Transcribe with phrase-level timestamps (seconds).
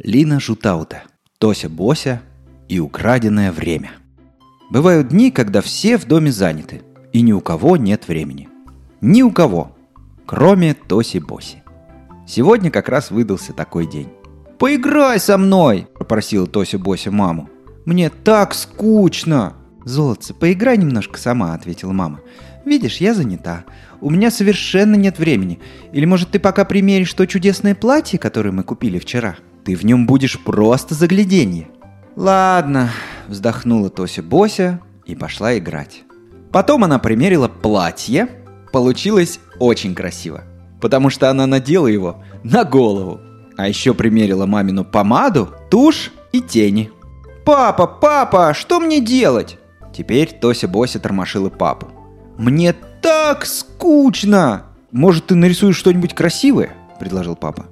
[0.00, 1.04] Лина Жутаута,
[1.38, 2.20] Тося Бося
[2.68, 3.92] и украденное время.
[4.68, 6.82] Бывают дни, когда все в доме заняты,
[7.12, 8.48] и ни у кого нет времени.
[9.00, 9.76] Ни у кого,
[10.26, 11.62] кроме Тоси Боси.
[12.26, 14.08] Сегодня как раз выдался такой день.
[14.58, 17.48] «Поиграй со мной!»– попросила Тося Бося маму.
[17.84, 19.54] «Мне так скучно!»
[19.84, 22.18] «Золотце, поиграй немножко сама»,— ответила мама.
[22.64, 23.64] «Видишь, я занята.
[24.00, 25.60] У меня совершенно нет времени.
[25.92, 29.36] Или, может, ты пока примеришь то чудесное платье, которое мы купили вчера?
[29.64, 31.68] Ты в нем будешь просто загляденье».
[32.16, 32.90] «Ладно»,—
[33.28, 36.04] вздохнула Тося Бося и пошла играть.
[36.52, 38.28] Потом она примерила платье.
[38.72, 40.44] Получилось очень красиво,
[40.80, 43.20] потому что она надела его на голову.
[43.56, 46.90] А еще примерила мамину помаду, тушь и тени.
[47.44, 49.58] «Папа, папа, что мне делать?»
[49.96, 51.88] Теперь Тося Бося тормошила папу.
[52.36, 57.66] «Мне так скучно!» «Может, ты нарисуешь что-нибудь красивое?»– предложил папа.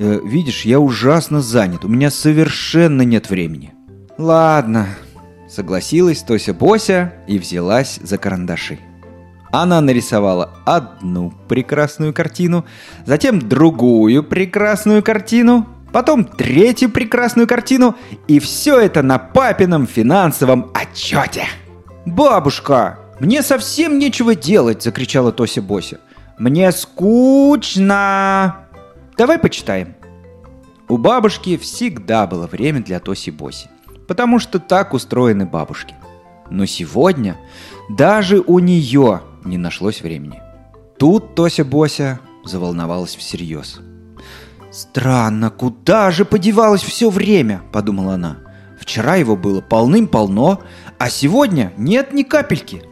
[0.00, 3.74] «Э, «Видишь, я ужасно занят, у меня совершенно нет времени».
[4.16, 4.86] «Ладно»,–
[5.48, 8.78] согласилась Тося Бося и взялась за карандаши.
[9.50, 12.64] Она нарисовала одну прекрасную картину,
[13.06, 17.96] затем другую прекрасную картину, потом третью прекрасную картину,
[18.28, 21.46] и все это на папином финансовом отчете.
[22.06, 25.98] «Бабушка, мне совсем нечего делать!»– закричала Тося Бося.
[26.38, 28.67] «Мне скучно!»
[29.18, 29.94] «Давай почитаем».
[30.88, 33.68] У бабушки всегда было время для Тоси Боси,
[34.06, 35.94] потому что так устроены бабушки.
[36.48, 37.36] Но сегодня
[37.90, 40.40] даже у нее не нашлось времени.
[40.98, 43.80] Тут Тося Бося заволновалась всерьез–
[44.70, 48.36] «Странно, куда же подевалось все время?»– подумала она.
[48.78, 50.60] «Вчера его было полным-полно,
[50.98, 52.82] а сегодня нет ни капельки.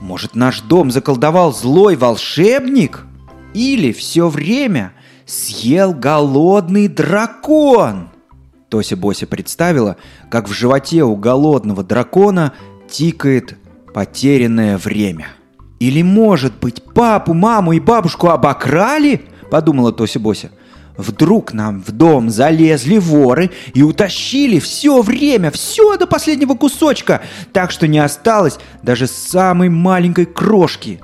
[0.00, 3.06] Может, наш дом заколдовал злой волшебник?
[3.54, 4.92] Или все время
[5.26, 8.08] съел голодный дракон?»
[8.68, 9.96] Тося Бося представила,
[10.30, 12.52] как в животе у голодного дракона
[12.88, 13.58] тикает
[13.92, 15.28] потерянное время.
[15.78, 20.50] «Или, может быть, папу, маму и бабушку обокрали?»– подумала Тося Бося–
[20.96, 27.22] Вдруг нам в дом залезли воры и утащили все время, все до последнего кусочка,
[27.52, 31.00] так что не осталось даже самой маленькой крошки.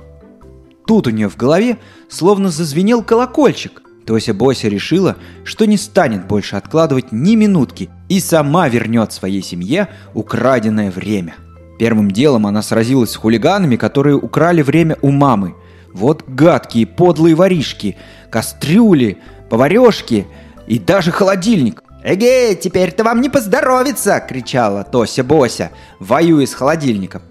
[0.87, 1.77] Тут у нее в голове
[2.09, 3.82] словно зазвенел колокольчик.
[4.05, 9.87] Тося Бося решила, что не станет больше откладывать ни минутки и сама вернет своей семье
[10.13, 11.35] украденное время.
[11.79, 15.55] Первым делом она сразилась с хулиганами, которые украли время у мамы.
[15.93, 17.97] Вот гадкие, подлые воришки,
[18.29, 19.17] кастрюли,
[19.49, 20.27] поварешки
[20.67, 21.83] и даже холодильник.
[22.03, 27.21] «Эгей, теперь-то вам не поздоровится!»— кричала Тося Бося, воюя с холодильником.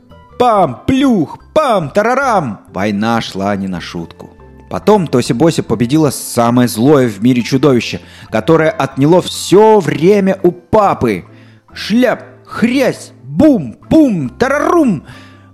[0.43, 2.63] Пам, плюх, пам, тарарам!
[2.75, 4.31] Война шла не на шутку.
[4.73, 8.01] Потом Тося Бося победила самое злое в мире чудовище,
[8.31, 11.27] которое отняло все время у папы.
[11.75, 15.05] Шляп, хрясь, бум, бум, тарарум!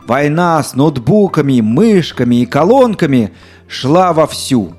[0.06, 3.32] Война с ноутбуками, мышками и колонками
[3.66, 4.74] шла вовсю.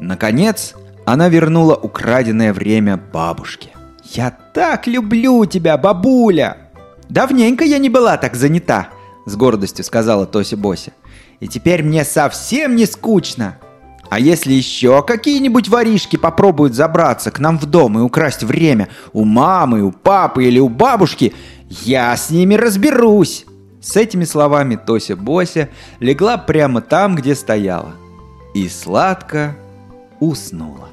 [0.00, 0.74] Наконец,
[1.06, 3.68] она вернула украденное время бабушке.
[4.02, 6.56] «Я так люблю тебя, бабуля!»
[7.08, 8.88] «Давненько я не была так занята»,—
[9.24, 10.90] с гордостью сказала Тося Бося.
[11.38, 13.58] «И теперь мне совсем не скучно!»
[14.14, 19.24] А если еще какие-нибудь воришки попробуют забраться к нам в дом и украсть время у
[19.24, 21.34] мамы, у папы или у бабушки,
[21.68, 23.44] я с ними разберусь!»
[23.80, 27.96] С этими словами Тося Бося легла прямо там, где стояла.
[28.54, 29.56] И сладко
[30.20, 30.90] уснула.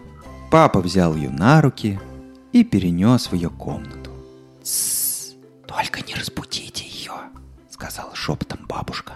[0.49, 1.99] Папа взял ее на руки
[2.53, 4.09] и перенес в ее комнату.
[4.63, 5.35] «Тссс,
[5.67, 7.13] только не разбудите ее»,—
[7.69, 9.13] сказала шепотом бабушка.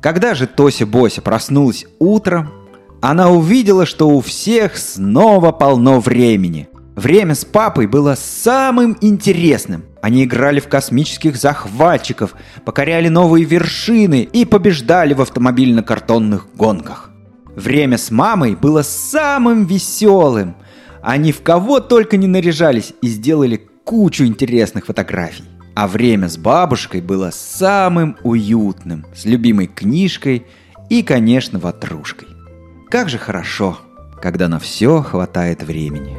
[0.00, 2.52] Когда же Тося Бося проснулась утром,
[3.00, 6.68] она увидела, что у всех снова полно времени.
[6.96, 9.84] Время с папой было самым интересным.
[10.02, 17.10] Они играли в космических захватчиков, покоряли новые вершины и побеждали в автомобильно-картонных гонках.
[17.54, 20.56] Время с мамой было самым веселым.
[21.00, 25.44] Они в кого только не наряжались и сделали кучу интересных фотографий.
[25.76, 30.46] А время с бабушкой было самым уютным, с любимой книжкой
[30.90, 32.28] и, конечно, ватрушкой.
[32.90, 33.78] Как же хорошо,
[34.20, 36.16] когда на все хватает времени.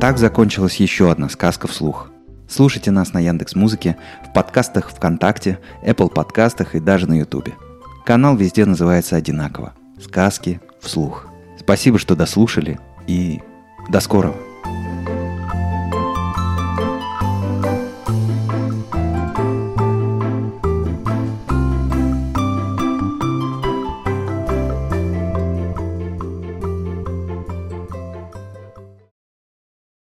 [0.00, 2.10] Так закончилась еще одна сказка вслух–
[2.48, 7.54] Слушайте нас на Яндекс Музыке, в подкастах ВКонтакте, Apple подкастах и даже на Ютубе.
[8.04, 9.74] Канал везде называется одинаково.
[10.00, 11.26] Сказки вслух.
[11.58, 12.78] Спасибо, что дослушали
[13.08, 13.40] и
[13.88, 14.36] до скорого.